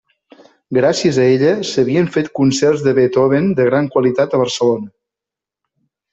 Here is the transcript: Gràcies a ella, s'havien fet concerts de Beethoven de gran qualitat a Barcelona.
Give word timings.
Gràcies 0.77 1.19
a 1.23 1.27
ella, 1.33 1.51
s'havien 1.71 2.09
fet 2.15 2.31
concerts 2.39 2.87
de 2.87 2.95
Beethoven 3.01 3.53
de 3.61 3.69
gran 3.69 3.91
qualitat 3.97 4.35
a 4.35 4.41
Barcelona. 4.47 4.91